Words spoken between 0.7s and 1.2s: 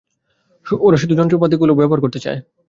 ওরা শুধু